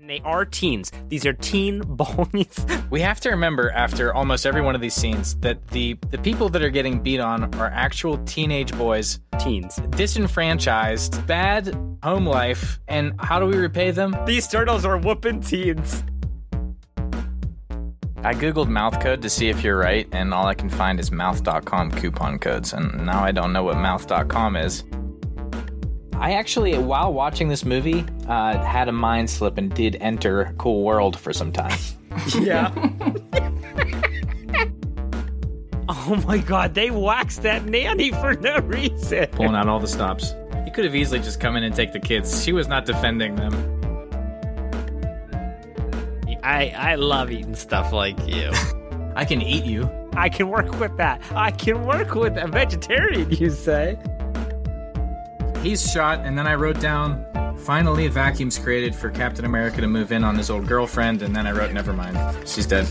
[0.00, 0.92] And they are teens.
[1.08, 2.64] These are teen boys.
[2.88, 6.48] We have to remember after almost every one of these scenes that the the people
[6.50, 9.76] that are getting beat on are actual teenage boys, teens.
[9.90, 14.16] disenfranchised, bad home life, and how do we repay them?
[14.24, 16.04] These turtles are whooping teens.
[18.18, 21.10] I googled mouth code to see if you're right, and all I can find is
[21.10, 24.84] mouth.com coupon codes, and now I don't know what mouth.com is.
[26.20, 30.82] I actually, while watching this movie, uh, had a mind slip and did enter Cool
[30.82, 31.78] World for some time.
[32.40, 32.72] Yeah.
[35.88, 39.26] oh my god, they waxed that nanny for no reason.
[39.28, 40.34] Pulling out all the stops.
[40.64, 42.42] He could have easily just come in and take the kids.
[42.42, 43.52] She was not defending them.
[46.42, 48.50] I, I love eating stuff like you.
[49.14, 49.88] I can eat you.
[50.14, 51.22] I can work with that.
[51.32, 53.98] I can work with a vegetarian, you say?
[55.68, 57.26] He's shot, and then I wrote down,
[57.58, 61.36] finally, a vacuum's created for Captain America to move in on his old girlfriend, and
[61.36, 62.16] then I wrote, never mind.
[62.48, 62.88] She's dead.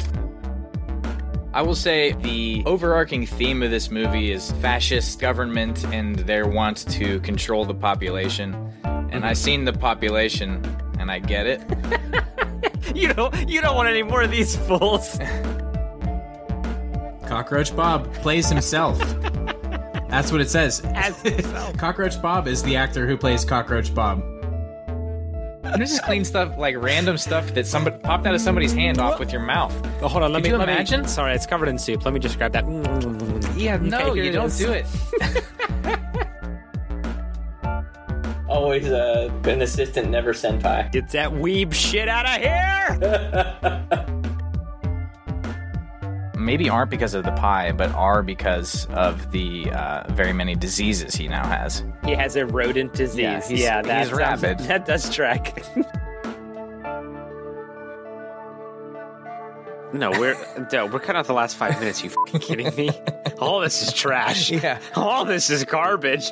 [1.55, 6.87] I will say the overarching theme of this movie is fascist government and their want
[6.91, 8.53] to control the population.
[8.83, 10.63] And I seen the population,
[10.99, 11.63] and I get it.
[12.95, 15.19] You don't you don't want any more of these fools.
[17.27, 18.97] Cockroach Bob plays himself.
[20.09, 20.81] That's what it says.
[20.95, 21.15] As.
[21.77, 24.23] Cockroach Bob is the actor who plays Cockroach Bob.
[25.77, 29.19] This is clean stuff like random stuff that somebody popped out of somebody's hand off
[29.19, 29.75] with your mouth.
[30.01, 31.05] Oh, hold on, let Could me you let me- imagine?
[31.05, 32.05] sorry, it's covered in soup.
[32.05, 32.63] Let me just grab that.
[33.57, 34.57] Yeah, no, here you don't is.
[34.57, 34.85] do it.
[38.47, 40.89] Always uh, an assistant, never senpai.
[40.93, 44.05] Get that weeb shit out of here!
[46.47, 51.13] Maybe aren't because of the pie, but are because of the uh, very many diseases
[51.13, 51.83] he now has.
[52.05, 53.17] He has a rodent disease.
[53.19, 54.59] Yeah, he's- yeah that he's sounds- rabid.
[54.67, 55.61] That does track.
[59.93, 60.37] no, we're
[60.71, 62.01] no, we're cutting out the last five minutes.
[62.03, 62.91] You fucking kidding me?
[63.39, 64.49] All this is trash.
[64.49, 64.79] Yeah.
[64.95, 66.31] All this is garbage.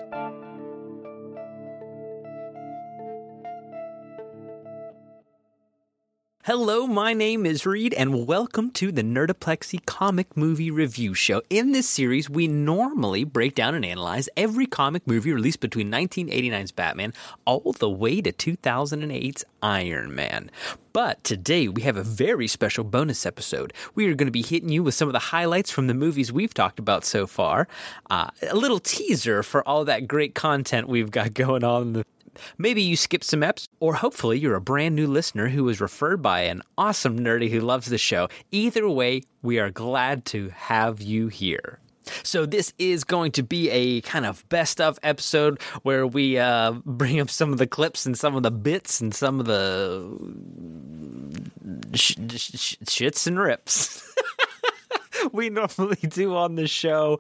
[6.45, 11.41] Hello, my name is Reed, and welcome to the Nerdoplexy Comic Movie Review Show.
[11.49, 16.71] In this series, we normally break down and analyze every comic movie released between 1989's
[16.71, 17.13] Batman
[17.45, 20.51] all the way to 2008's Iron Man.
[20.93, 23.73] But today, we have a very special bonus episode.
[23.95, 26.31] We are going to be hitting you with some of the highlights from the movies
[26.31, 27.67] we've talked about so far,
[28.11, 32.05] uh, a little teaser for all that great content we've got going on in the
[32.57, 36.21] Maybe you skipped some eps, or hopefully you're a brand new listener who was referred
[36.21, 38.29] by an awesome nerdy who loves the show.
[38.51, 41.79] Either way, we are glad to have you here.
[42.23, 46.73] So this is going to be a kind of best of episode where we uh,
[46.85, 50.07] bring up some of the clips and some of the bits and some of the
[51.93, 54.15] sh- sh- shits and rips
[55.31, 57.19] we normally do on the show.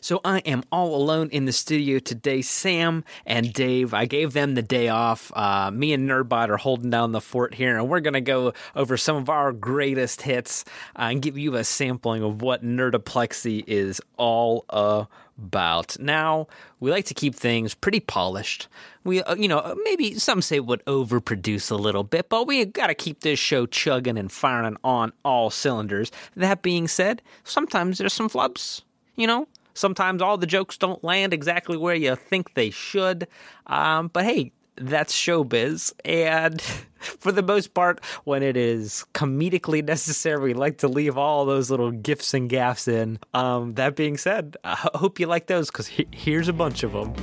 [0.00, 2.42] So I am all alone in the studio today.
[2.42, 5.32] Sam and Dave, I gave them the day off.
[5.34, 8.52] Uh, me and Nerdbot are holding down the fort here, and we're going to go
[8.74, 10.64] over some of our greatest hits
[10.96, 15.98] uh, and give you a sampling of what Nerdoplexy is all about.
[15.98, 16.46] Now,
[16.80, 18.68] we like to keep things pretty polished.
[19.04, 22.88] We, uh, you know, maybe some say would overproduce a little bit, but we got
[22.88, 26.10] to keep this show chugging and firing on all cylinders.
[26.36, 28.82] That being said, sometimes there's some flubs,
[29.16, 29.48] you know?
[29.78, 33.28] Sometimes all the jokes don't land exactly where you think they should.
[33.68, 35.92] Um, but hey, that's showbiz.
[36.04, 36.60] And
[36.98, 41.70] for the most part, when it is comedically necessary, we like to leave all those
[41.70, 43.20] little gifs and gaffs in.
[43.34, 46.92] Um, that being said, I hope you like those because he- here's a bunch of
[46.92, 47.14] them.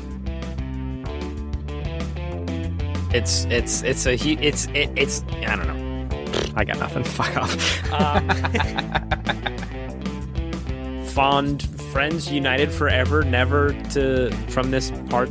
[3.13, 6.07] It's it's it's a hu- it's it, it's I don't know.
[6.57, 7.03] I got nothing.
[7.19, 7.93] Fuck off.
[7.93, 8.29] Um,
[11.05, 11.61] fond
[11.95, 15.29] friends united forever, never to from this part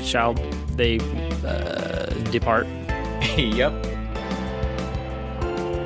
[0.00, 0.34] shall
[0.74, 0.98] they
[1.46, 2.66] uh, depart.
[3.36, 3.72] yep.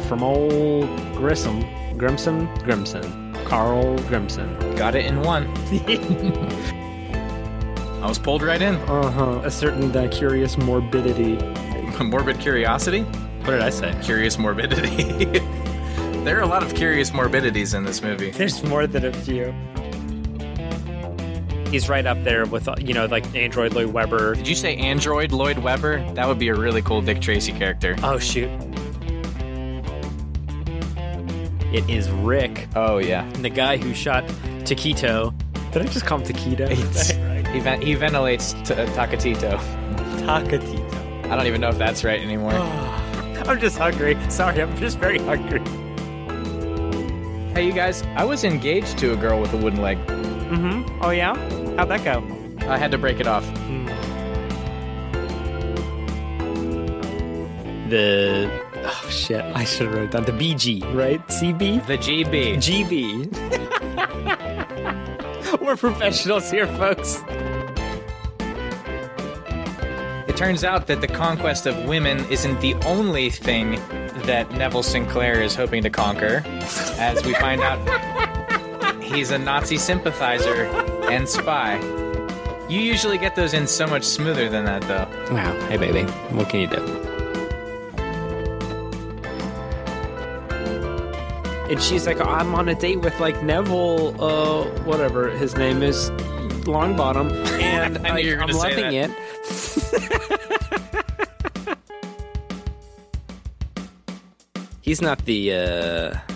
[0.08, 1.60] From old Grissom,
[1.98, 4.58] Grimson, Grimson, Carl Grimson.
[4.78, 5.46] Got it in one.
[8.02, 8.76] I was pulled right in.
[8.76, 9.42] Uh huh.
[9.44, 11.36] A certain uh, curious morbidity.
[12.02, 13.02] Morbid curiosity?
[13.42, 13.94] What did I say?
[14.02, 15.38] Curious morbidity.
[16.24, 18.30] there are a lot of curious morbidities in this movie.
[18.30, 19.54] There's more than a few.
[21.74, 24.36] He's right up there with uh, you know like Android Lloyd Webber.
[24.36, 26.08] Did you say Android Lloyd Webber?
[26.14, 27.96] That would be a really cool Dick Tracy character.
[28.04, 28.48] Oh shoot.
[31.72, 33.28] It is Rick, Oh, yeah.
[33.40, 34.24] the guy who shot
[34.62, 35.34] Taquito.
[35.72, 36.68] Did I just call him Taquito?
[36.68, 37.44] Right.
[37.54, 39.58] He, ven- he ventilates t- uh, Takatito.
[40.20, 41.24] Takatito.
[41.28, 42.52] I don't even know if that's right anymore.
[42.52, 44.16] I'm just hungry.
[44.28, 45.58] Sorry, I'm just very hungry.
[47.52, 49.98] Hey, you guys, I was engaged to a girl with a wooden leg.
[50.06, 51.02] Mm-hmm.
[51.02, 51.32] Oh yeah?
[51.76, 52.22] How'd that go?
[52.68, 53.44] I had to break it off.
[57.90, 61.20] The oh shit, I should have wrote down the BG, right?
[61.26, 61.84] CB?
[61.86, 62.56] The GB.
[62.56, 63.34] GB.
[65.60, 67.24] We're professionals here, folks.
[70.28, 73.80] It turns out that the conquest of women isn't the only thing
[74.26, 76.44] that Neville Sinclair is hoping to conquer,
[76.98, 77.80] as we find out
[79.02, 80.70] he's a Nazi sympathizer
[81.14, 81.78] and spy.
[82.68, 85.06] You usually get those in so much smoother than that, though.
[85.32, 85.52] Wow.
[85.68, 86.02] Hey baby,
[86.32, 86.82] what can you do?
[91.70, 96.10] And she's like, I'm on a date with like Neville, uh, whatever his name is,
[96.66, 99.10] Longbottom, and I knew you were I'm gonna loving it.
[104.82, 105.54] He's not the.
[105.54, 106.33] uh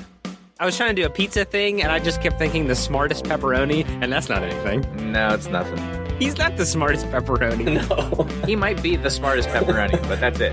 [0.61, 3.25] I was trying to do a pizza thing, and I just kept thinking the smartest
[3.25, 5.13] pepperoni, and that's not anything.
[5.13, 5.79] No, it's nothing.
[6.19, 7.79] He's not the smartest pepperoni.
[7.89, 8.25] No.
[8.45, 10.53] He might be the smartest pepperoni, but that's it.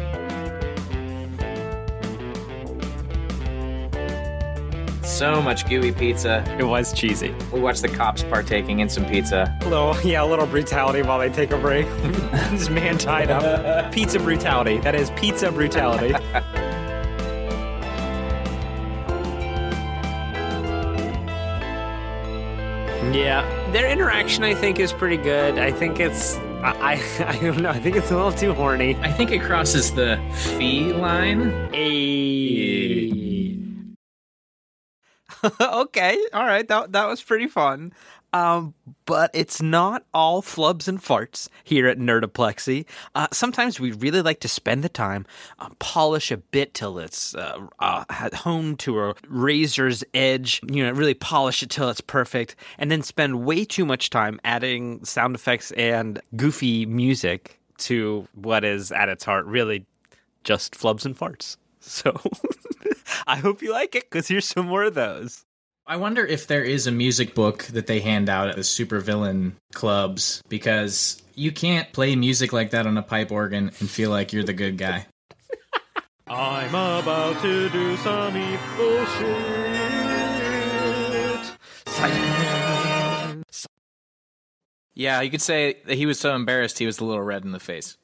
[5.04, 6.44] So much gooey pizza.
[6.60, 7.34] It was cheesy.
[7.52, 9.58] We watched the cops partaking in some pizza.
[9.62, 11.88] A little, yeah, a little brutality while they take a break.
[12.52, 13.92] this man tied up.
[13.92, 14.78] Pizza brutality.
[14.80, 16.14] That is pizza brutality.
[23.16, 25.58] Yeah, their interaction I think is pretty good.
[25.58, 27.70] I think it's, I, I, I don't know.
[27.70, 28.96] I think it's a little too horny.
[28.98, 30.20] I think it crosses the
[30.58, 31.70] fee line.
[31.74, 33.26] A.
[35.62, 36.68] okay, all right.
[36.68, 37.94] That that was pretty fun.
[38.36, 38.74] Um,
[39.06, 42.86] but it's not all flubs and farts here at Nerdoplexy.
[43.16, 45.26] Uh, sometimes we really like to spend the time,
[45.60, 48.04] uh, polish a bit till it's uh, uh,
[48.34, 50.60] honed to a razor's edge.
[50.70, 54.42] You know, really polish it till it's perfect, and then spend way too much time
[54.44, 59.86] adding sound effects and goofy music to what is at its heart really
[60.44, 61.56] just flubs and farts.
[61.88, 62.20] So
[63.28, 65.45] I hope you like it because here's some more of those.
[65.88, 69.54] I wonder if there is a music book that they hand out at the supervillain
[69.76, 74.34] clubs because you can't play music like that on a pipe organ and feel like
[74.34, 75.06] you're the good guy.
[76.28, 79.86] I'm about to do some evil shit.
[84.96, 87.52] Yeah, you could say that he was so embarrassed he was a little red in
[87.52, 87.98] the face.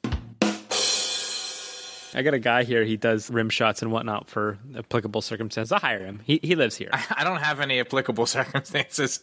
[2.14, 2.84] I got a guy here.
[2.84, 5.72] He does rim shots and whatnot for applicable circumstances.
[5.72, 6.20] I'll hire him.
[6.24, 6.90] He he lives here.
[6.92, 9.20] I don't have any applicable circumstances.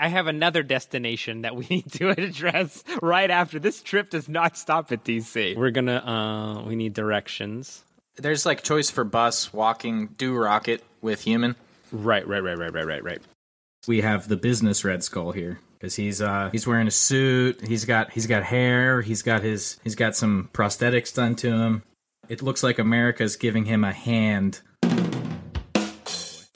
[0.00, 4.10] I have another destination that we need to address right after this trip.
[4.10, 5.56] Does not stop at DC.
[5.56, 5.96] We're gonna.
[5.96, 7.84] uh We need directions.
[8.16, 11.54] There's like choice for bus, walking, do rocket with human.
[11.92, 13.22] Right, right, right, right, right, right, right.
[13.86, 17.66] We have the business Red Skull here because he's uh he's wearing a suit.
[17.66, 19.00] He's got he's got hair.
[19.00, 21.82] He's got his he's got some prosthetics done to him.
[22.28, 24.60] It looks like America's giving him a hand.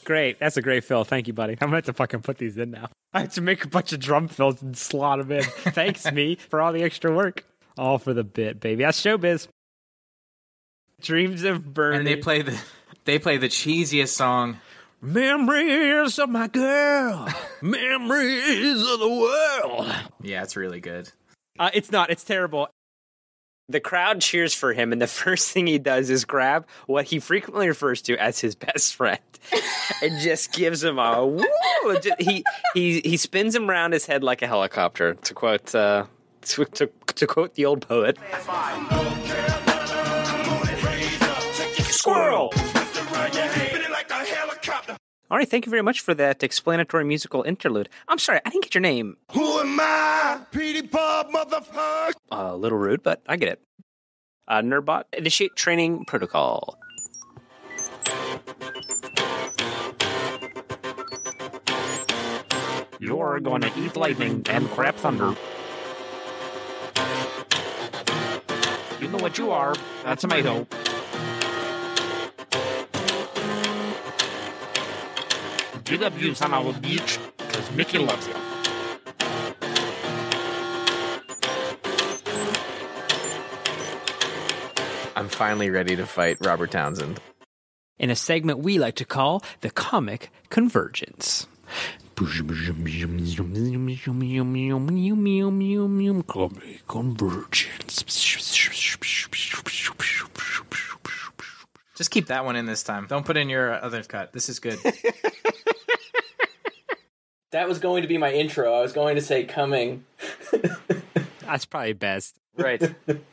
[0.05, 0.41] Great.
[0.41, 1.05] That's a great fill.
[1.05, 1.53] Thank you, buddy.
[1.53, 2.89] I'm gonna have to fucking put these in now.
[3.13, 5.43] I have to make a bunch of drum fills and slot them in.
[5.73, 7.45] Thanks, me, for all the extra work.
[7.79, 8.83] All for the bit, baby.
[8.83, 9.49] That's showbiz.
[11.01, 12.01] Dreams of burning.
[12.01, 12.61] And they play the
[13.05, 14.59] they play the cheesiest song.
[15.03, 17.29] Memories of my girl.
[17.61, 19.93] memories of the world.
[20.23, 21.11] Yeah, it's really good.
[21.59, 22.11] Uh, it's not.
[22.11, 22.69] It's terrible.
[23.69, 27.19] The crowd cheers for him, and the first thing he does is grab what he
[27.19, 29.21] frequently refers to as his best friend,
[30.03, 31.45] and just gives him a woo.
[32.19, 32.45] He
[32.75, 35.15] he he spins him around his head like a helicopter.
[35.15, 36.07] To quote uh,
[36.43, 38.19] to, to, to quote the old poet.
[41.91, 42.53] Squirrel.
[45.33, 47.89] All right, thank you very much for that explanatory musical interlude.
[48.07, 49.17] I'm sorry, I didn't get your name.
[49.33, 50.43] Who am I?
[50.51, 52.13] Petey Pub, motherfucker.
[52.31, 53.63] a little rude, but I get it.
[54.47, 56.79] Uh, Nerdbot, initiate training protocol.
[63.01, 65.35] You're gonna eat lightning and crap thunder.
[69.01, 69.75] You know what you are.
[70.05, 70.67] A tomato.
[75.93, 78.33] Get up, you son of a bitch, because Mickey loves you.
[85.15, 87.21] I'm finally ready to fight Robert Townsend.
[87.99, 91.47] in a segment we like to call the Comic Convergence.
[96.27, 98.05] Comic Convergence.
[101.95, 103.07] Just keep that one in this time.
[103.07, 104.33] Don't put in your other cut.
[104.33, 104.79] This is good.
[107.53, 108.73] That was going to be my intro.
[108.73, 110.05] I was going to say coming.
[111.43, 112.37] That's probably best.
[112.57, 112.81] right.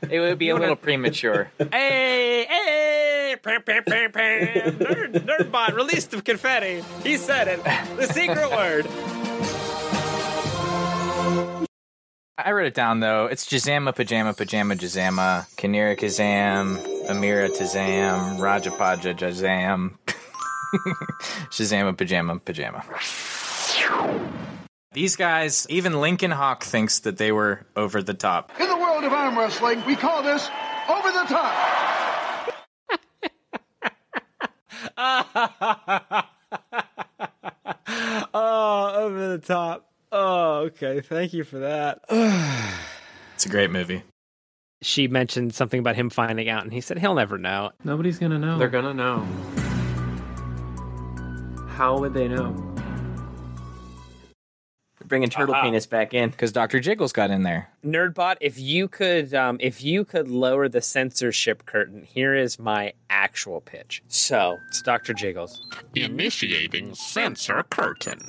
[0.09, 1.49] It would be a little premature.
[1.71, 4.47] Hey, hey, pam, pam, pam, pam.
[4.77, 6.83] Nerd, Nerdbot released the confetti.
[7.03, 7.63] He said it.
[7.97, 8.87] The secret word.
[12.37, 13.25] I wrote it down though.
[13.27, 19.97] It's Jazama Pajama Pajama Jazama, Kanira Kazam, Amira Tazam, Rajapaja Jazam,
[21.51, 22.83] Shazama Pajama Pajama.
[24.91, 28.51] These guys, even Lincoln Hawk thinks that they were over the top.
[28.59, 30.49] In the world of arm wrestling, we call this
[30.89, 31.55] over the top.
[38.31, 39.89] Oh, over the top.
[40.11, 41.01] Oh, okay.
[41.01, 42.01] Thank you for that.
[43.35, 44.03] It's a great movie.
[44.81, 47.71] She mentioned something about him finding out, and he said he'll never know.
[47.85, 48.57] Nobody's gonna know.
[48.57, 49.25] They're gonna know.
[51.69, 52.53] How would they know?
[54.99, 56.29] They're bringing turtle penis back in.
[56.29, 56.81] Because Dr.
[56.81, 57.69] Jiggles got in there.
[57.85, 62.93] Nerdbot, if you could, um, if you could lower the censorship curtain, here is my
[63.09, 64.03] actual pitch.
[64.09, 65.61] So it's Doctor Jiggles.
[65.95, 68.19] Initiating censor curtain.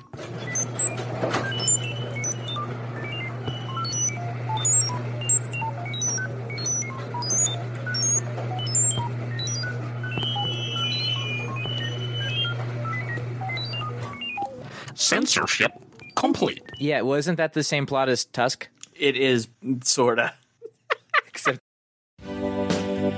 [14.94, 15.72] Censorship
[16.20, 16.62] complete.
[16.78, 18.68] Yeah, wasn't that the same plot as Tusk?
[18.94, 19.48] It is
[19.82, 20.34] sorta.
[21.26, 21.58] Except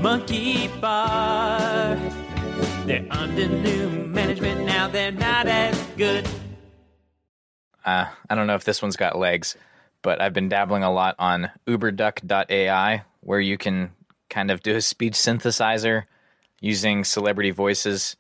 [0.01, 1.97] Monkey Bar.
[2.87, 4.87] They're under new management now.
[4.89, 6.29] They're not as good.
[7.85, 9.57] uh, I don't know if this one's got legs,
[10.03, 13.91] but I've been dabbling a lot on uberduck.ai, where you can
[14.31, 16.05] kind of do a speech synthesizer
[16.61, 18.17] using celebrity voices.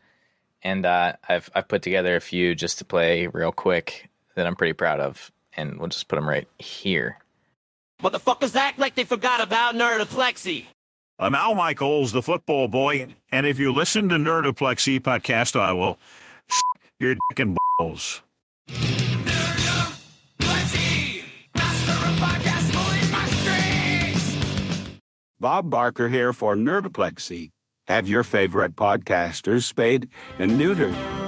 [0.64, 4.56] And uh, I've I've put together a few just to play real quick that I'm
[4.56, 7.18] pretty proud of, and we'll just put them right here.
[8.02, 10.66] Motherfuckers act like they forgot about Nerdoplexy.
[11.18, 15.98] I'm Al Michaels, the football boy, and if you listen to Nerdoplexy podcast, I will
[16.98, 18.22] your dick and balls.
[25.38, 27.50] Bob Barker here for Nerdoplexy.
[27.88, 30.08] Have your favorite podcasters spayed
[30.38, 31.22] and neutered.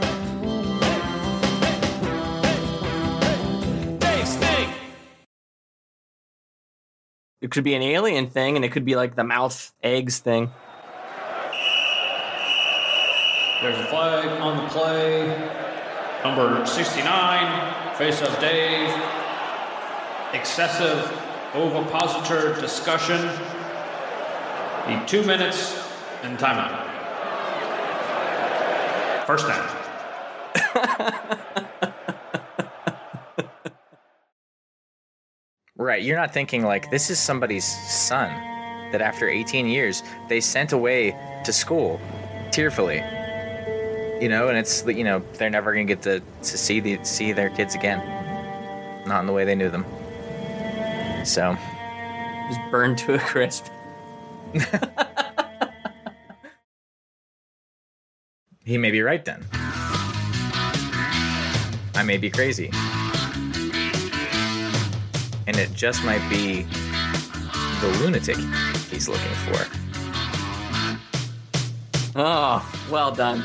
[7.44, 10.50] It could be an alien thing, and it could be like the mouth eggs thing.
[13.60, 15.26] There's a flag on the play.
[16.24, 18.88] Number 69 face faces Dave.
[20.32, 21.02] Excessive
[21.54, 23.20] ovipositor discussion.
[24.88, 25.78] Need two minutes
[26.22, 26.80] and timeout.
[29.26, 29.68] First down.
[35.76, 38.30] Right, you're not thinking like this is somebody's son
[38.92, 42.00] that after 18 years they sent away to school
[42.52, 43.02] tearfully.
[44.20, 47.32] You know, and it's you know they're never gonna get to to see the see
[47.32, 47.98] their kids again,
[49.04, 49.84] not in the way they knew them.
[51.24, 51.56] So
[52.48, 53.66] Just burned to a crisp.
[58.64, 59.44] he may be right then.
[61.96, 62.70] I may be crazy,
[65.54, 66.62] and it just might be
[67.80, 68.36] the lunatic
[68.90, 69.66] he's looking for.
[72.16, 73.40] Oh, well done.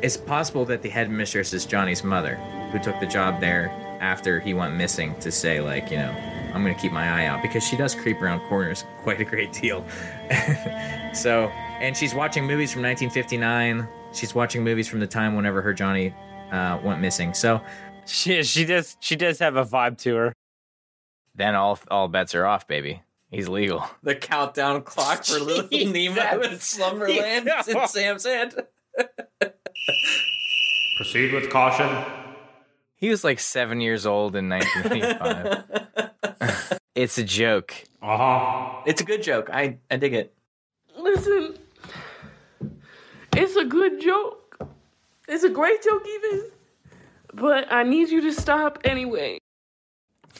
[0.00, 2.36] It's possible that the headmistress is Johnny's mother,
[2.70, 6.14] who took the job there after he went missing to say, like, you know,
[6.54, 9.24] I'm going to keep my eye out because she does creep around corners quite a
[9.24, 9.84] great deal.
[11.12, 11.48] so,
[11.80, 13.88] and she's watching movies from 1959.
[14.12, 16.14] She's watching movies from the time whenever her Johnny
[16.52, 17.34] uh, went missing.
[17.34, 17.60] So
[18.08, 20.32] She she does she does have a vibe to her.
[21.34, 23.02] then all all bets are off, baby.
[23.30, 23.84] He's legal.
[24.02, 28.54] The countdown clock for Little Nemo in Slumberland is in Sam's head.
[30.96, 31.88] Proceed with caution.
[32.96, 36.78] He was like seven years old in 1985.
[36.94, 37.74] it's a joke.
[38.02, 38.82] Uh huh.
[38.86, 39.50] It's a good joke.
[39.52, 40.34] I, I dig it.
[40.96, 41.56] Listen,
[43.36, 44.58] it's a good joke.
[45.28, 46.50] It's a great joke, even.
[47.32, 49.38] But I need you to stop anyway.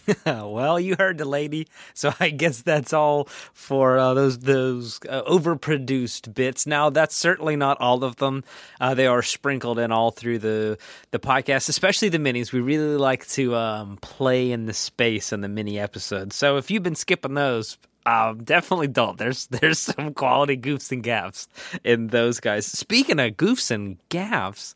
[0.27, 5.23] well, you heard the lady, so I guess that's all for uh, those those uh,
[5.25, 6.67] overproduced bits.
[6.67, 8.45] Now, that's certainly not all of them.
[8.81, 10.79] Uh, they are sprinkled in all through the
[11.11, 12.53] the podcast, especially the minis.
[12.53, 16.37] We really like to um, play in the space in the mini episodes.
[16.37, 17.77] So if you've been skipping those,
[18.07, 19.19] Um, definitely don't.
[19.19, 21.49] There's there's some quality goofs and gaffs
[21.85, 22.65] in those guys.
[22.67, 24.75] Speaking of goofs and gaffs,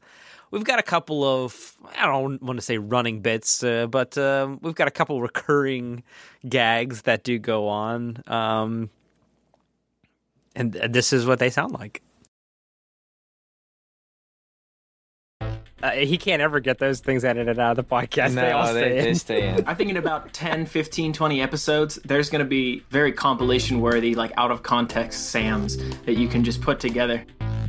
[0.52, 4.60] we've got a couple of I don't want to say running bits, uh, but um,
[4.62, 6.04] we've got a couple recurring
[6.48, 8.90] gags that do go on, um,
[10.54, 12.02] and this is what they sound like.
[15.82, 18.34] Uh, he can't ever get those things edited out of the podcast.
[18.36, 19.14] they all stay in.
[19.16, 19.66] stay in.
[19.66, 24.14] I think in about 10, 15, 20 episodes, there's going to be very compilation worthy,
[24.14, 27.24] like out of context Sams that you can just put together.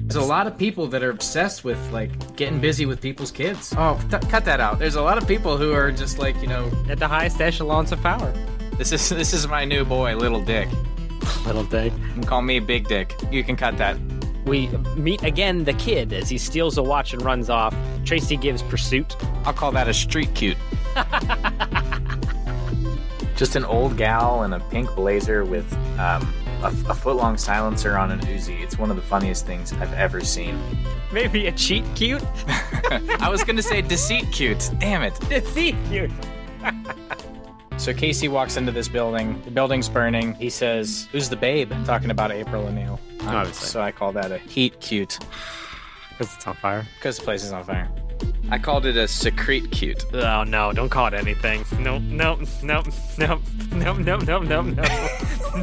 [0.05, 3.73] There's a lot of people that are obsessed with like getting busy with people's kids.
[3.77, 4.77] Oh, th- cut that out.
[4.77, 7.91] There's a lot of people who are just like you know at the highest echelons
[7.91, 8.31] of power.
[8.77, 10.67] This is this is my new boy, Little Dick.
[11.45, 11.93] Little Dick.
[11.93, 13.13] You can call me Big Dick.
[13.31, 13.97] You can cut that.
[14.45, 14.67] We
[14.97, 17.73] meet again the kid as he steals a watch and runs off.
[18.03, 19.15] Tracy gives pursuit.
[19.45, 20.57] I'll call that a street cute.
[23.37, 26.31] Just an old gal in a pink blazer with um,
[26.63, 28.61] a, a foot long silencer on an Uzi.
[28.61, 30.59] It's one of the funniest things I've ever seen.
[31.11, 32.23] Maybe a cheat cute?
[33.19, 34.71] I was going to say deceit cute.
[34.79, 35.19] Damn it.
[35.29, 36.11] Deceit cute.
[37.77, 39.41] So Casey walks into this building.
[39.43, 40.35] The building's burning.
[40.35, 42.99] He says, "Who's the babe?" Talking about April O'Neil.
[43.21, 43.67] Um, Obviously.
[43.67, 45.19] so I call that a heat cute
[46.09, 46.85] Because it's on fire.
[46.95, 47.89] because the place is on fire.
[48.49, 50.05] I called it a secrete cute.
[50.13, 50.73] Oh no!
[50.73, 51.65] Don't call it anything.
[51.79, 52.83] No, no, no,
[53.17, 54.61] no, no, no, no, no, no,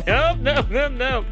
[0.07, 1.25] no, no, no, no.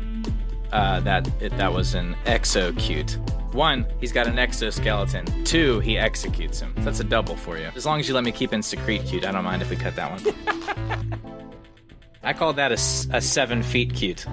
[0.73, 3.19] Uh, that it, that was an exo cute.
[3.52, 5.45] One, he's got an exoskeleton.
[5.45, 6.75] Two, he executes him.
[6.78, 7.71] That's a double for you.
[7.75, 9.76] As long as you let me keep in secrete cute, I don't mind if we
[9.76, 11.21] cut that one.
[12.23, 14.26] I called that a, a seven feet cute.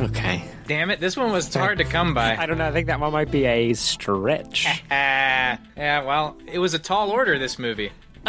[0.00, 0.44] Okay.
[0.66, 2.36] Damn it, this one was hard to come by.
[2.36, 2.68] I don't know.
[2.68, 4.66] I think that one might be a stretch.
[4.90, 7.90] Ah, yeah, well, it was a tall order, this movie.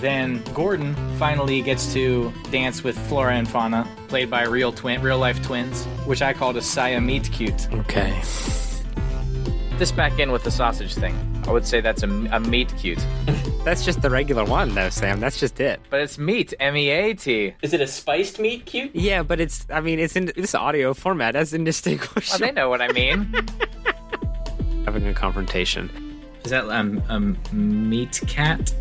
[0.00, 5.18] then Gordon finally gets to dance with Flora and Fauna, played by real twin, real
[5.18, 7.72] life twins, which I called a Siamese cute.
[7.72, 8.20] Okay.
[9.78, 11.16] This back in with the sausage thing.
[11.46, 13.04] I would say that's a, a meat cute,
[13.68, 15.20] That's just the regular one, though, Sam.
[15.20, 15.78] That's just it.
[15.90, 17.52] but it's meat, M E A T.
[17.60, 18.96] Is it a spiced meat cute?
[18.96, 19.66] Yeah, but it's.
[19.68, 21.34] I mean, it's in this audio format.
[21.34, 22.38] That's Well, indistinguishable.
[22.46, 23.30] they know what I mean.
[24.86, 25.90] Having a confrontation.
[26.44, 27.20] Is that um, a
[27.54, 28.72] meat cat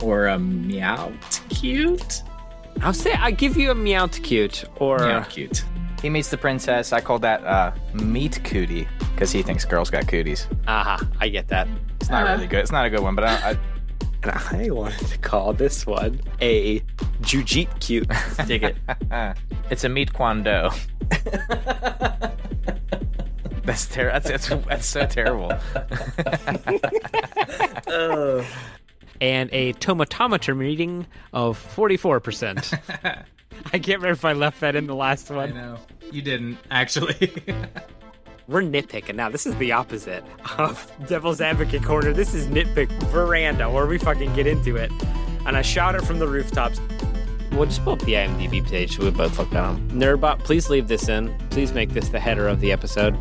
[0.00, 1.12] or a meow
[1.48, 2.22] cute?
[2.80, 5.64] I'll say I give you a meow cute or Meow cute.
[6.00, 6.92] He meets the princess.
[6.92, 10.46] I call that uh, meat cootie because he thinks girls got cooties.
[10.68, 11.00] aha.
[11.18, 11.66] I get that.
[12.00, 12.60] It's not really good.
[12.60, 13.58] It's not a good one, but I, I
[14.24, 16.80] And I wanted to call this one a
[17.22, 18.08] jujit cute.
[18.46, 18.76] Dig it.
[19.70, 20.72] it's a meat kwando.
[23.64, 25.52] that's ter- that's, that's that's so terrible.
[27.86, 28.44] Uh.
[29.20, 32.78] and a tomatometer reading of 44%.
[33.04, 33.24] I
[33.78, 35.54] can't remember if I left that in the last I one.
[35.54, 35.78] know
[36.10, 37.32] you didn't actually.
[38.48, 39.28] We're nitpicking now.
[39.28, 40.24] This is the opposite
[40.58, 42.12] of Devil's Advocate Corner.
[42.12, 44.90] This is nitpick veranda where we fucking get into it.
[45.46, 46.80] And I shout it from the rooftops.
[47.52, 49.88] We'll just pull up the IMDb page so we both look at them.
[49.90, 51.36] Nerdbot, please leave this in.
[51.50, 53.16] Please make this the header of the episode.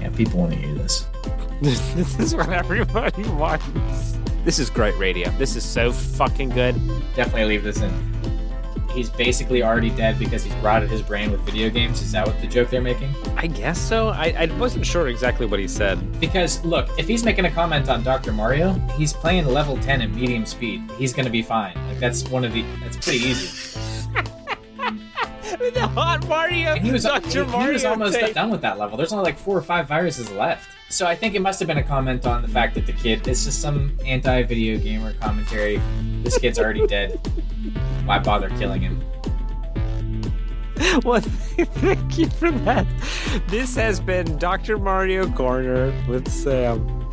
[0.00, 1.06] yeah, people want to hear this.
[1.62, 4.18] this is what everybody wants.
[4.44, 5.30] This is great radio.
[5.32, 6.74] This is so fucking good.
[7.14, 8.35] Definitely leave this in.
[8.96, 12.00] He's basically already dead because he's rotted his brain with video games.
[12.00, 13.14] Is that what the joke they're making?
[13.36, 14.08] I guess so.
[14.08, 16.18] I, I wasn't sure exactly what he said.
[16.18, 18.32] Because look, if he's making a comment on Dr.
[18.32, 20.90] Mario, he's playing level 10 at medium speed.
[20.96, 21.74] He's gonna be fine.
[21.88, 23.78] Like that's one of the that's pretty easy.
[25.74, 26.70] the hot Mario.
[26.70, 27.44] And he was Dr.
[27.44, 28.34] he, he was almost tape.
[28.34, 28.96] done with that level.
[28.96, 30.70] There's only like four or five viruses left.
[30.88, 33.28] So I think it must have been a comment on the fact that the kid
[33.28, 35.82] it's just some anti-video gamer commentary.
[36.22, 37.20] This kid's already dead.
[38.06, 39.02] Why bother killing him?
[41.04, 42.86] Well, thank you for that.
[43.48, 44.78] This has been Dr.
[44.78, 47.08] Mario Corner with Sam.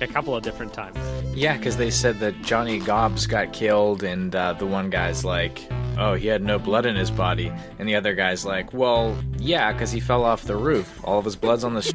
[0.00, 0.98] A couple of different times.
[1.34, 5.66] Yeah, because they said that Johnny Gobbs got killed, and uh, the one guy's like,
[5.96, 9.72] "Oh, he had no blood in his body," and the other guy's like, "Well, yeah,
[9.72, 11.00] because he fell off the roof.
[11.02, 11.92] All of his blood's on the." Sh-.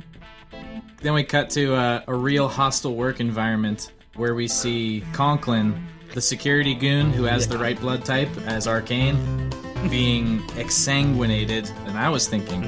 [1.02, 6.22] Then we cut to uh, a real hostile work environment where we see Conklin, the
[6.22, 9.50] security goon who has the right blood type as Arcane,
[9.90, 12.62] being exsanguinated, and I was thinking,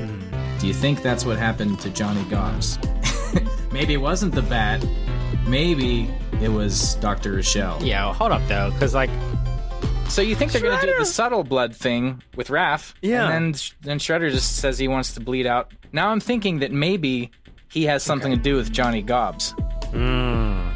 [0.60, 2.80] do you think that's what happened to Johnny Gobbs?
[3.72, 4.86] Maybe it wasn't the bat.
[5.48, 6.10] Maybe
[6.42, 7.34] it was Dr.
[7.34, 7.84] Rochelle.
[7.84, 9.10] Yeah, well, hold up though, because like,
[10.10, 12.94] So you think they're going to do the subtle blood thing with Raph?
[13.02, 13.30] Yeah.
[13.30, 15.72] And then then Shredder just says he wants to bleed out.
[15.92, 17.32] Now I'm thinking that maybe
[17.70, 19.54] he has something to do with Johnny Gobbs.
[19.92, 20.74] mm,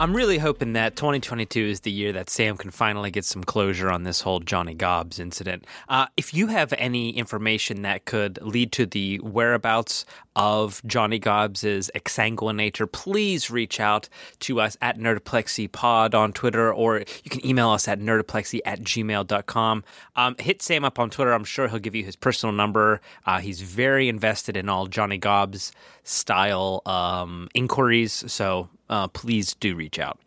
[0.00, 3.90] I'm really hoping that 2022 is the year that Sam can finally get some closure
[3.90, 5.66] on this whole Johnny Gobbs incident.
[5.88, 10.04] Uh, if you have any information that could lead to the whereabouts
[10.36, 14.08] of Johnny Gobbs's exsanguinator, please reach out
[14.38, 19.82] to us at NerdoplexyPod on Twitter, or you can email us at nerdoplexy at gmail.com.
[20.14, 21.32] Um, hit Sam up on Twitter.
[21.32, 23.00] I'm sure he'll give you his personal number.
[23.26, 25.72] Uh, he's very invested in all Johnny Gobbs
[26.04, 30.18] style um, inquiries, so uh, please do reach out.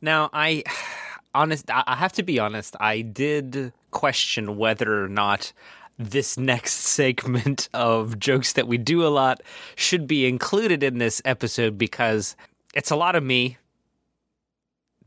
[0.00, 0.62] Now, I
[1.34, 2.76] honest, I have to be honest.
[2.80, 5.52] I did question whether or not
[5.98, 9.42] this next segment of jokes that we do a lot
[9.76, 12.36] should be included in this episode because
[12.74, 13.58] it's a lot of me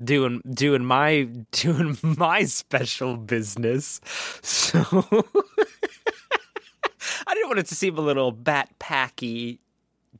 [0.04, 4.02] doing doing my doing my special business.
[4.43, 4.80] So
[7.26, 9.60] I didn't want it to seem a little bat packy,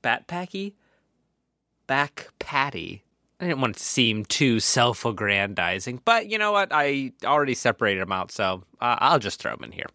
[0.02, 0.74] bat packy,
[1.88, 3.04] back patty.
[3.40, 6.70] I didn't want it to seem too self-aggrandizing, but you know what?
[6.72, 9.86] I already separated them out, so uh, I'll just throw them in here.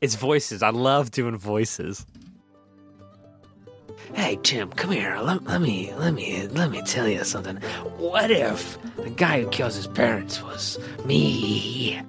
[0.00, 0.62] It's voices.
[0.62, 2.06] I love doing voices.
[4.14, 5.16] Hey Tim, come here.
[5.22, 7.56] Let, let me let me let me tell you something.
[7.96, 12.02] What if the guy who kills his parents was me?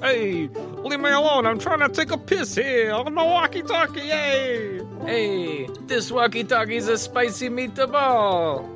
[0.00, 1.46] Hey, leave me alone.
[1.46, 4.00] I'm trying to take a piss here on the walkie-talkie.
[4.00, 4.81] Yay!
[5.04, 8.68] Hey, this walkie-talkie's a spicy meatball.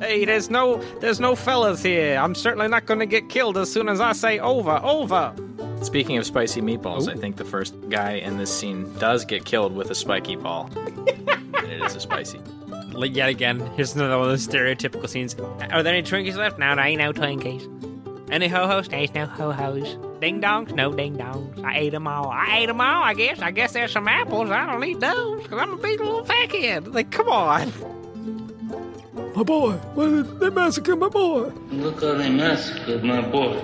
[0.00, 2.16] Hey, there's no there's no fellas here.
[2.16, 5.34] I'm certainly not going to get killed as soon as I say over, over.
[5.82, 9.74] Speaking of spicy meatballs, I think the first guy in this scene does get killed
[9.76, 10.70] with a spiky ball.
[10.74, 11.08] and
[11.64, 12.40] it is a spicy.
[12.92, 15.34] Like, Yet again, here's another one of those stereotypical scenes.
[15.70, 16.58] Are there any Twinkies left?
[16.58, 18.30] No, there ain't no Twinkies.
[18.30, 18.88] Any ho hos?
[18.88, 19.96] There's no ho hos.
[20.24, 20.74] Ding dongs?
[20.74, 21.62] No ding dongs.
[21.62, 22.30] I ate them all.
[22.30, 23.40] I ate them all, I guess.
[23.40, 24.48] I guess there's some apples.
[24.48, 26.88] I don't eat those because I'm a big little fat kid.
[26.88, 27.70] Like, come on.
[29.36, 31.52] My boy, what, they massacred my boy.
[31.72, 33.62] Look how they massacred my boy.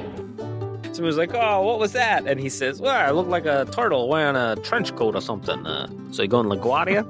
[0.93, 2.27] Someone's like, oh, what was that?
[2.27, 5.67] And he says, well, I look like a turtle wearing a trench coat or something.
[5.67, 7.07] Uh, so you going to LaGuardia?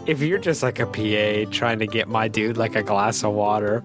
[0.06, 3.34] if you're just like a PA trying to get my dude like a glass of
[3.34, 3.82] water,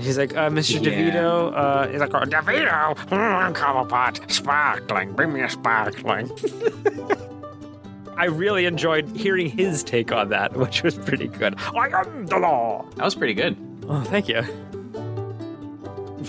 [0.00, 0.82] he's like, uh, Mr.
[0.82, 0.90] Yeah.
[0.90, 6.30] DeVito, uh, he's like, oh, DeVito, mm, Cobblepot, sparkling, bring me a sparkling.
[8.16, 11.54] I really enjoyed hearing his take on that, which was pretty good.
[11.58, 12.84] I am the law.
[12.96, 13.56] That was pretty good.
[13.88, 14.42] Oh, thank you.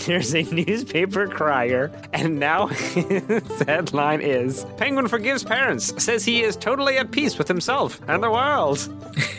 [0.05, 6.55] There's a newspaper crier, and now his headline is Penguin forgives parents, says he is
[6.55, 8.87] totally at peace with himself and the world.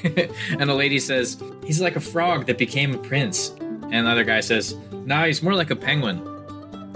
[0.60, 3.54] and a lady says, he's like a frog that became a prince.
[3.92, 6.26] And the other guy says, nah, he's more like a penguin.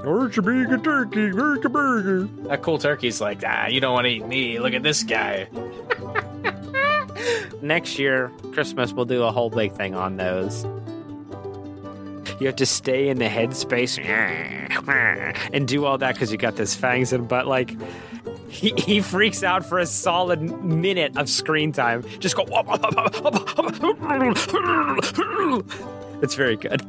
[0.00, 1.30] Aren't you being a turkey?
[1.30, 2.24] Make a burger.
[2.48, 4.58] That cool turkey's like, ah, you don't want to eat me.
[4.58, 5.46] Look at this guy.
[7.60, 10.64] Next year, Christmas, we'll do a whole big thing on those.
[12.40, 13.98] You have to stay in the headspace
[15.52, 17.76] and do all that because you got this fangs in, but like
[18.48, 22.04] he, he freaks out for a solid minute of screen time.
[22.20, 22.44] Just go.
[26.22, 26.82] It's very good.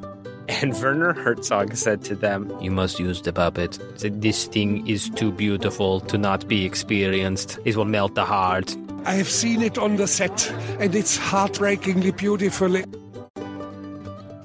[0.47, 3.77] And Werner Herzog said to them, You must use the puppet.
[3.99, 7.59] This thing is too beautiful to not be experienced.
[7.65, 8.75] It will melt the heart.
[9.05, 12.77] I have seen it on the set, and it's heartbreakingly beautiful.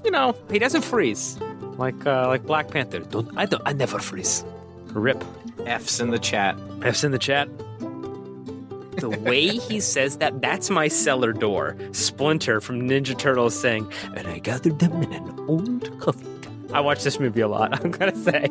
[0.04, 1.38] You know, he doesn't freeze.
[1.78, 3.00] Like uh, like Black Panther.
[3.00, 4.44] Don't I don't I never freeze.
[4.92, 5.24] Rip.
[5.66, 6.58] F's in the chat.
[6.82, 7.48] F's in the chat.
[8.96, 11.76] The way he says that, that's my cellar door.
[11.92, 16.26] Splinter from Ninja Turtles saying, and I gathered them in an old coffee.
[16.72, 18.48] I watch this movie a lot, I'm gonna say.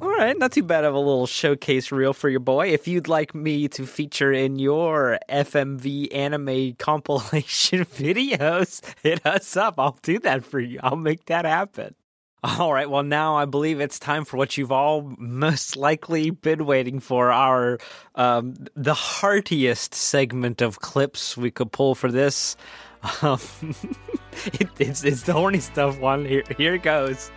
[0.00, 2.68] All right, not too bad of a little showcase reel for your boy.
[2.68, 9.78] If you'd like me to feature in your FMV anime compilation videos, hit us up.
[9.78, 10.80] I'll do that for you.
[10.82, 11.94] I'll make that happen.
[12.58, 16.64] All right, well, now I believe it's time for what you've all most likely been
[16.64, 17.78] waiting for our
[18.14, 22.56] um, the heartiest segment of clips we could pull for this.
[23.20, 23.40] Um,
[24.60, 26.24] it, it's, it's the horny stuff one.
[26.24, 27.32] Here, here it goes.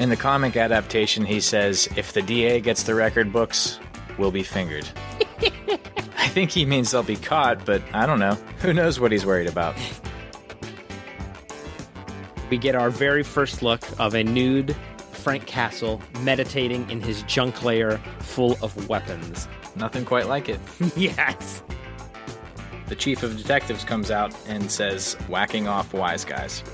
[0.00, 3.78] In the comic adaptation, he says, if the DA gets the record books,
[4.18, 4.88] we'll be fingered.
[6.18, 8.34] I think he means they'll be caught, but I don't know.
[8.60, 9.76] Who knows what he's worried about?
[12.50, 14.74] We get our very first look of a nude
[15.12, 19.46] Frank Castle meditating in his junk lair full of weapons.
[19.76, 20.58] Nothing quite like it.
[20.96, 21.62] yes.
[22.86, 26.64] The chief of detectives comes out and says, whacking off wise guys.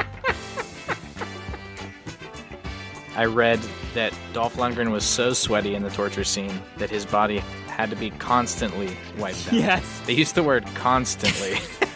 [3.17, 3.61] I read
[3.93, 7.97] that Dolph Lundgren was so sweaty in the torture scene that his body had to
[7.97, 9.57] be constantly wiped down.
[9.57, 10.01] Yes.
[10.07, 11.59] They used the word constantly.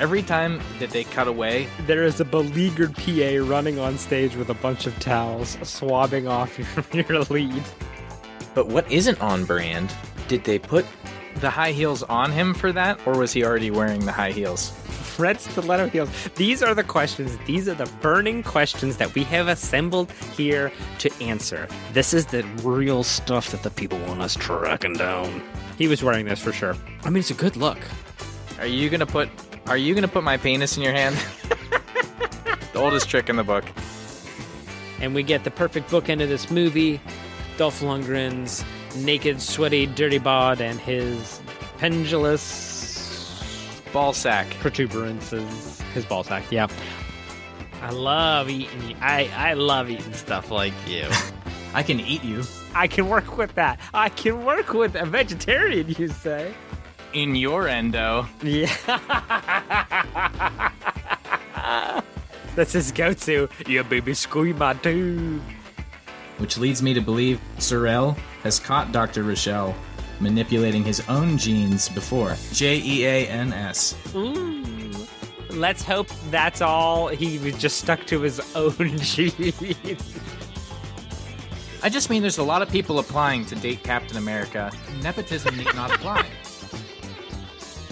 [0.00, 4.50] Every time that they cut away, There is a beleaguered PA running on stage with
[4.50, 7.62] a bunch of towels, swabbing off your, your lead.
[8.54, 9.94] but what isn't on brand?
[10.28, 10.84] Did they put
[11.36, 14.72] the high heels on him for that, or was he already wearing the high heels?
[15.16, 16.08] Red stiletto heels.
[16.34, 17.36] These are the questions.
[17.46, 21.68] These are the burning questions that we have assembled here to answer.
[21.92, 25.40] This is the real stuff that the people want us tracking down.
[25.78, 26.76] He was wearing this for sure.
[27.04, 27.78] I mean, it's a good look.
[28.58, 29.28] Are you gonna put?
[29.66, 31.16] Are you gonna put my penis in your hand?
[32.72, 33.64] the oldest trick in the book.
[35.00, 37.00] And we get the perfect bookend of this movie
[37.56, 38.64] Dolph Lundgren's
[38.96, 41.40] naked, sweaty, dirty bod and his
[41.78, 42.72] pendulous
[43.92, 44.48] Ball sack.
[44.60, 45.80] protuberances.
[45.94, 46.66] His ball sack, yeah.
[47.80, 48.96] I love eating.
[49.00, 51.06] I I love eating stuff like you.
[51.74, 53.78] I can eat you I can work with that.
[53.92, 55.94] I can work with a vegetarian.
[55.96, 56.52] You say?
[57.14, 58.26] In your endo.
[58.42, 58.72] Yeah.
[62.56, 63.48] That's his go-to.
[63.66, 65.42] Yeah, baby, squeeze my tube.
[66.38, 69.22] Which leads me to believe Zurrell has caught Dr.
[69.22, 69.74] Rochelle
[70.20, 72.36] manipulating his own genes before.
[72.52, 73.94] J E A N S.
[74.12, 75.08] Mm.
[75.50, 77.08] Let's hope that's all.
[77.08, 80.18] He was just stuck to his own genes.
[81.82, 84.72] I just mean there's a lot of people applying to date Captain America.
[85.02, 86.26] Nepotism need not apply.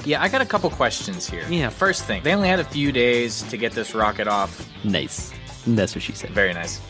[0.05, 1.47] Yeah, I got a couple questions here.
[1.49, 1.69] Yeah.
[1.69, 4.69] First thing, they only had a few days to get this rocket off.
[4.85, 5.33] Nice.
[5.67, 6.31] That's what she said.
[6.31, 6.81] Very nice.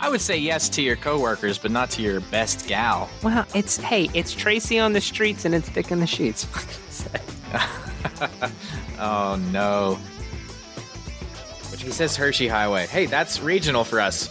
[0.00, 3.10] I would say yes to your coworkers, but not to your best gal.
[3.22, 6.46] Well, it's hey, it's Tracy on the streets and it's Dick in the sheets.
[8.98, 9.98] oh no.
[11.70, 12.86] Which he says Hershey Highway.
[12.86, 14.28] Hey, that's regional for us.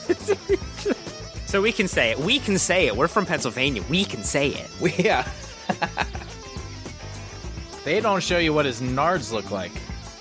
[1.46, 2.20] so we can say it.
[2.20, 2.96] We can say it.
[2.96, 3.84] We're from Pennsylvania.
[3.90, 4.70] We can say it.
[4.82, 5.30] We, yeah.
[7.88, 9.72] They don't show you what his nards look like.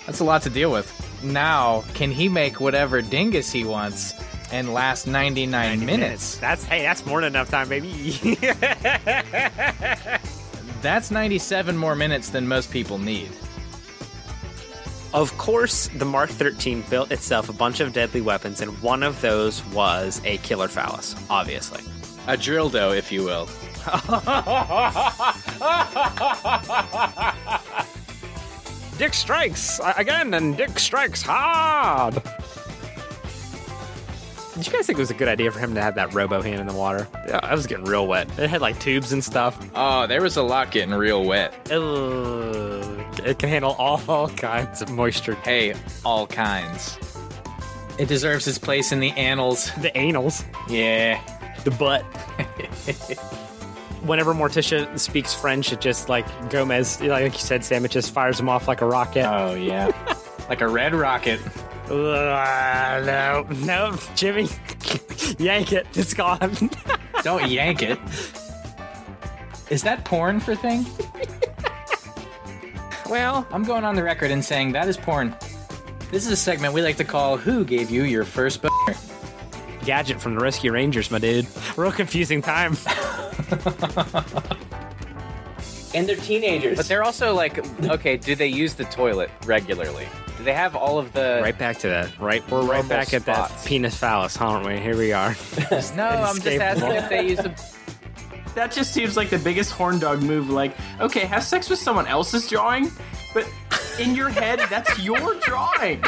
[0.05, 0.89] That's a lot to deal with.
[1.21, 4.13] Now, can he make whatever dingus he wants
[4.53, 6.37] and last 99 minutes?
[6.37, 8.37] That's hey, that's more than enough time, baby.
[10.81, 13.31] That's 97 more minutes than most people need.
[15.13, 19.19] Of course, the Mark 13 built itself a bunch of deadly weapons, and one of
[19.19, 21.83] those was a killer phallus, obviously.
[22.27, 23.49] A drill dough, if you will.
[28.97, 32.15] Dick strikes again, and Dick strikes hard.
[34.55, 36.41] Did you guys think it was a good idea for him to have that robo
[36.41, 37.07] hand in the water?
[37.27, 38.27] Yeah, I was getting real wet.
[38.39, 39.55] It had like tubes and stuff.
[39.75, 41.53] Oh, there was a lot getting real wet.
[41.71, 43.05] Ugh.
[43.23, 45.35] It can handle all kinds of moisture.
[45.35, 46.97] Hey, all kinds.
[47.99, 49.71] It deserves its place in the annals.
[49.75, 50.43] The anals.
[50.67, 51.21] Yeah.
[51.63, 52.03] The butt.
[54.03, 58.39] Whenever Morticia speaks French, it just like Gomez, like you said, Sam, it just fires
[58.39, 59.25] him off like a rocket.
[59.25, 59.91] Oh, yeah.
[60.49, 61.39] like a red rocket.
[61.89, 64.47] Uh, no, no, Jimmy,
[65.37, 65.87] yank it.
[65.93, 66.69] It's gone.
[67.23, 67.97] Don't yank it.
[69.69, 70.85] Is that porn for thing?
[73.09, 75.35] well, I'm going on the record and saying that is porn.
[76.11, 78.97] This is a segment we like to call Who Gave You Your First Boner?
[79.87, 81.47] Gadget from the Rescue Rangers, my dude.
[81.77, 82.75] Real confusing time.
[85.95, 86.75] And they're teenagers.
[86.75, 90.05] But they're also like, okay, do they use the toilet regularly?
[90.37, 91.39] Do they have all of the.
[91.41, 92.19] Right back to that.
[92.19, 93.65] Right, we're right Normal back at that spots.
[93.67, 94.77] penis phallus, aren't we?
[94.77, 95.33] Here we are.
[95.95, 97.73] No, I'm just asking if they use the.
[98.55, 100.49] That just seems like the biggest horn dog move.
[100.49, 102.91] Like, okay, have sex with someone else's drawing,
[103.33, 103.49] but
[103.99, 106.03] in your head, that's your drawing.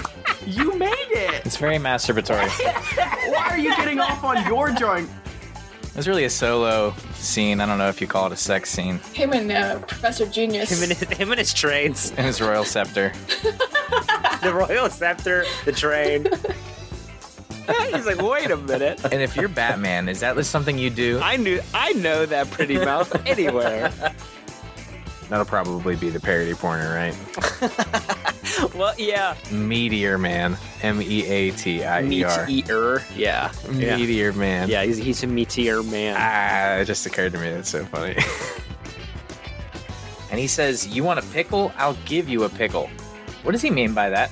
[0.46, 1.46] You made it.
[1.46, 2.50] It's very masturbatory.
[3.50, 5.06] Why are you getting off on your drawing?
[5.06, 7.60] It was really a solo scene.
[7.60, 9.00] I don't know if you call it a sex scene.
[9.12, 10.70] Him and uh, Professor Genius.
[10.70, 12.12] him, and his, him and his trains.
[12.12, 13.12] And his royal scepter.
[14.44, 16.28] the royal scepter, the train.
[17.92, 19.04] He's like, wait a minute.
[19.06, 21.20] And if you're Batman, is that just something you do?
[21.20, 23.92] I knew, I know that pretty mouth anywhere.
[25.28, 28.19] That'll probably be the parody porner, right?
[28.76, 29.36] well, yeah.
[29.52, 30.58] Meteor Man.
[30.82, 32.46] M E A T I E R.
[32.46, 33.02] Meteor.
[33.16, 33.52] Yeah.
[33.72, 33.98] yeah.
[33.98, 34.70] Meteor Man.
[34.70, 36.16] Yeah, he's, he's a meteor man.
[36.18, 37.50] Ah, it just occurred to me.
[37.50, 38.16] That's so funny.
[40.32, 41.72] and he says, You want a pickle?
[41.78, 42.90] I'll give you a pickle.
[43.44, 44.32] What does he mean by that?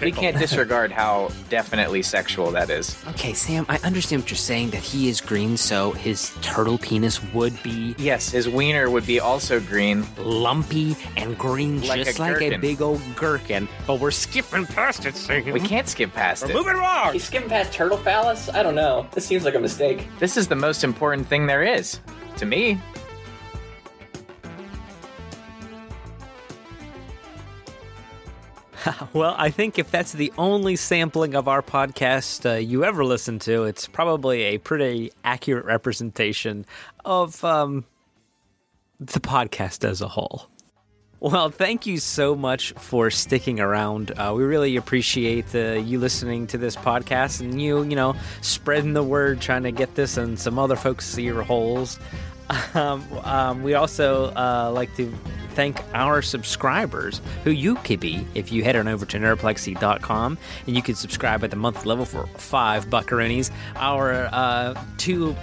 [0.00, 2.96] We can't disregard how definitely sexual that is.
[3.08, 7.22] Okay, Sam, I understand what you're saying that he is green, so his turtle penis
[7.32, 10.06] would be Yes, his wiener would be also green.
[10.18, 12.60] lumpy and green, Like just a like a gherkin.
[12.60, 13.68] big old gherkin.
[13.86, 15.44] But we're skipping past it, Sam.
[15.52, 16.54] We can't skip past We're it.
[16.54, 17.12] moving along.
[17.14, 18.48] He's skipping past turtle phallus?
[18.48, 19.06] I don't know.
[19.12, 20.06] This seems like a mistake.
[20.18, 22.00] This is the most important thing there is.
[22.36, 22.78] To me.
[29.12, 33.38] Well, I think if that's the only sampling of our podcast uh, you ever listen
[33.40, 36.66] to, it's probably a pretty accurate representation
[37.04, 37.84] of um,
[39.00, 40.48] the podcast as a whole.
[41.20, 44.12] Well, thank you so much for sticking around.
[44.12, 48.92] Uh, we really appreciate uh, you listening to this podcast and you, you know, spreading
[48.92, 51.98] the word, trying to get this in some other folks' ear holes.
[52.74, 55.12] Um, um, we also uh, like to
[55.50, 60.76] thank our subscribers, who you could be if you head on over to nerdplexy.com and
[60.76, 63.50] you can subscribe at the monthly level for five buckaroonies.
[63.76, 65.34] Our uh, two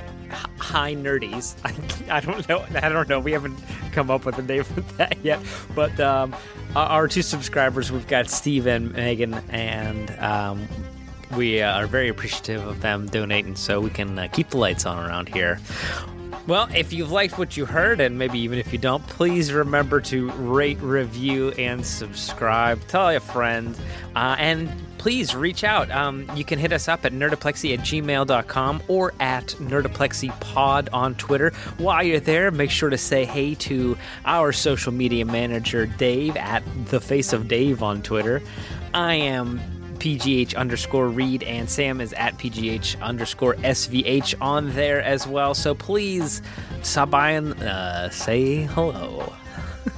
[0.58, 1.56] high nerdies.
[2.10, 2.66] I, I don't know.
[2.76, 3.20] I don't know.
[3.20, 3.60] We haven't
[3.92, 5.40] come up with a name for that yet.
[5.74, 6.36] But um,
[6.76, 10.68] our, two subscribers, we've got Steve and Megan, and um,
[11.36, 14.98] we are very appreciative of them donating so we can uh, keep the lights on
[14.98, 15.60] around here.
[16.48, 20.00] Well, if you've liked what you heard, and maybe even if you don't, please remember
[20.02, 22.88] to rate, review, and subscribe.
[22.88, 23.76] Tell a friend.
[24.16, 25.90] Uh, and please reach out.
[25.90, 31.52] Um, you can hit us up at nerdoplexy at gmail.com or at nerdoplexypod on Twitter.
[31.80, 36.64] While you're there, make sure to say hey to our social media manager, Dave, at
[36.86, 38.44] the face of Dave on Twitter.
[38.94, 39.60] I am
[39.96, 45.54] PGH underscore Reed, and Sam is at PGH underscore SVH on there as well.
[45.54, 46.42] So please
[46.84, 49.34] stop by and uh, say hello.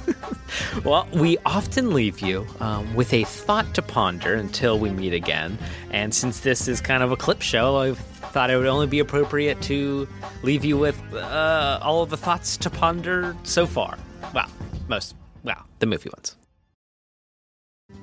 [0.84, 5.58] well, we often leave you um, with a thought to ponder until we meet again.
[5.90, 8.98] And since this is kind of a clip show, I thought it would only be
[8.98, 10.08] appropriate to
[10.42, 13.98] leave you with uh, all of the thoughts to ponder so far.
[14.34, 14.48] Well,
[14.88, 16.36] most, well, the movie ones.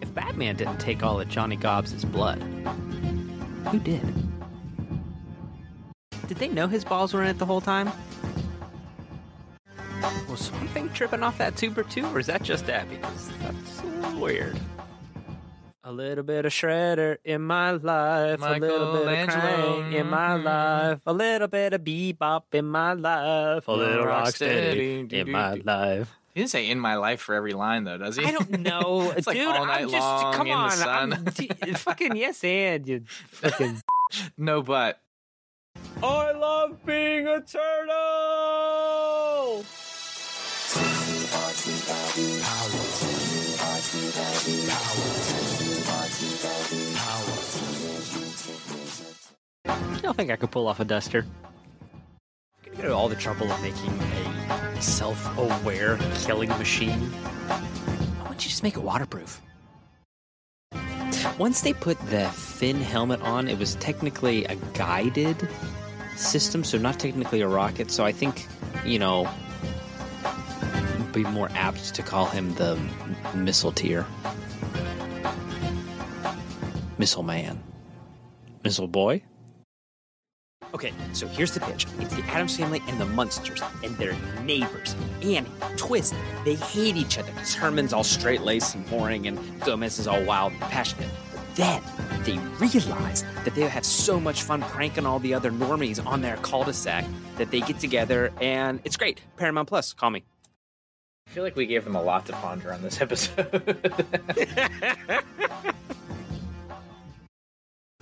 [0.02, 2.42] If Batman didn't take all of Johnny Gobbs' blood,
[3.72, 4.14] who did?
[6.28, 7.92] Did they know his balls were in it the whole time?
[10.30, 12.98] Was something tripping off that tuber too, or is that just Abby?
[12.98, 13.82] 'Cause that's
[14.16, 14.60] weird.
[15.88, 20.08] A little bit of shredder in my life, a little bit of Michelangelo, crank in
[20.10, 20.44] my mhm.
[20.44, 26.12] life, a little bit of bebop in my life, a little Rocksteady in my life.
[26.34, 28.26] He didn't say "in my life" for every line, though, does he?
[28.26, 29.48] I don't know, it's like dude.
[29.48, 31.14] all night I'm just long come in on, the sun.
[31.18, 33.84] I'm t- fucking yes and you fucking.
[34.40, 35.00] no, but
[36.02, 38.26] I love being a turtle.
[49.68, 51.26] I don't think I could pull off a duster.
[52.66, 57.00] I'm gonna go to all the trouble of making a self-aware killing machine.
[57.00, 59.42] Why don't you just make it waterproof?
[61.38, 65.50] Once they put the fin helmet on, it was technically a guided
[66.16, 67.92] system, so not technically a rocket.
[67.92, 68.48] So I think,
[68.86, 69.30] you know,
[71.12, 72.80] be more apt to call him the
[73.34, 74.06] missile tier.
[76.98, 77.62] Missile man.
[78.64, 79.22] Missile boy?
[80.76, 81.88] Okay, so here's the pitch.
[82.02, 84.94] It's the Addams family and the Munsters, and their neighbors.
[85.24, 90.00] Annie, Twist, they hate each other because Herman's all straight laced and boring, and Gomez
[90.00, 91.08] is all wild and passionate.
[91.56, 91.82] But then
[92.26, 96.36] they realize that they have so much fun pranking all the other normies on their
[96.38, 97.06] cul-de-sac
[97.38, 99.22] that they get together, and it's great.
[99.38, 100.26] Paramount Plus, call me.
[101.26, 103.50] I feel like we gave them a lot to ponder on this episode.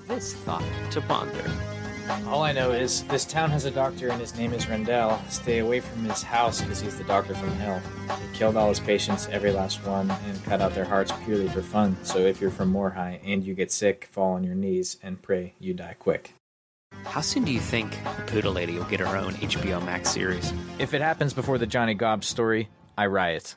[0.07, 1.51] this thought to ponder.
[2.27, 5.21] All I know is this town has a doctor and his name is Rendell.
[5.29, 7.81] Stay away from his house because he's the doctor from hell.
[8.09, 11.61] He killed all his patients, every last one, and cut out their hearts purely for
[11.61, 11.95] fun.
[12.03, 15.53] So if you're from Moorhigh and you get sick, fall on your knees and pray
[15.59, 16.33] you die quick.
[17.05, 20.51] How soon do you think the Poodle Lady will get her own HBO Max series?
[20.79, 23.55] If it happens before the Johnny Gobb story, I riot.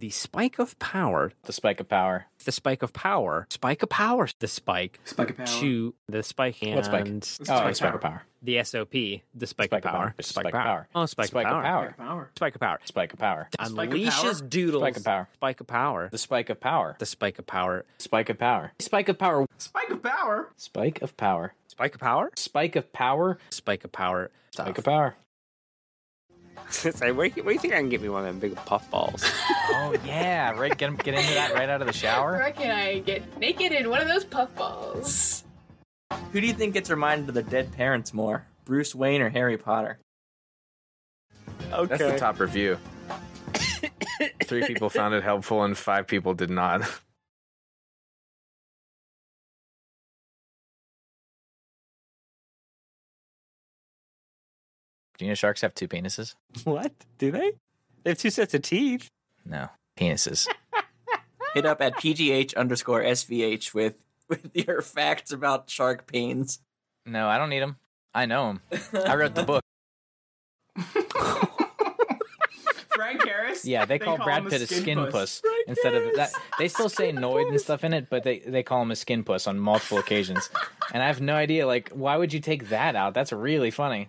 [0.00, 1.30] The spike of power.
[1.44, 2.24] The spike of power.
[2.46, 3.46] The spike of power.
[3.50, 4.26] Spike of power.
[4.38, 4.98] The spike.
[5.04, 5.46] Spike of power.
[5.46, 7.06] To the spike and What spike?
[7.50, 8.22] Oh, spike of power.
[8.42, 8.92] The SOP.
[8.92, 9.92] The spike, Spike of of power.
[9.92, 10.14] power.
[10.22, 10.88] Spike of power.
[10.94, 11.94] Oh, spike, Spike of of power.
[11.98, 12.08] power.
[12.08, 12.30] Power.
[12.34, 12.78] Spike of power.
[12.84, 13.48] Spike of power.
[13.52, 14.48] Spike of Unleashes power?
[14.48, 14.80] doodles.
[14.80, 15.28] Spike of power.
[15.34, 16.08] Spike of power.
[16.10, 16.96] The spike of power.
[16.98, 17.84] The spike of power.
[17.98, 18.72] Spike of power.
[18.78, 19.48] Spike of power.
[19.58, 20.50] Spike of power.
[20.56, 21.52] Spike of power.
[21.66, 22.30] Spike of power.
[22.36, 23.38] Spike of power.
[23.50, 24.30] Spike of power.
[24.50, 25.16] Spike of power.
[26.70, 28.90] Say, where, where do you think I can get me one of them big puff
[28.90, 29.24] balls?
[29.70, 30.76] oh yeah, right.
[30.76, 32.32] Get get into that right out of the shower.
[32.32, 35.44] Where can I get naked in one of those puffballs?
[36.32, 39.56] Who do you think gets reminded of their dead parents more, Bruce Wayne or Harry
[39.56, 39.98] Potter?
[41.72, 41.96] Okay.
[41.96, 42.78] That's the top review.
[44.44, 46.82] Three people found it helpful and five people did not.
[55.20, 56.34] Do you know sharks have two penises?
[56.64, 56.92] What?
[57.18, 57.52] Do they?
[58.02, 59.10] They have two sets of teeth.
[59.44, 60.48] No, penises.
[61.54, 66.60] Hit up at pgh underscore svh with with your facts about shark pains.
[67.04, 67.76] No, I don't need them.
[68.14, 68.80] I know them.
[69.06, 69.62] I wrote the book.
[73.00, 73.64] Frank Harris.
[73.64, 76.32] Yeah, they, call, Brad Pitt a skin puss, instead of that.
[76.58, 79.24] They still say Noid and stuff in it, but they they call him a skin
[79.24, 80.50] puss on multiple occasions.
[80.92, 83.14] And I have no idea, like, why would you take that out?
[83.14, 84.08] That's really funny.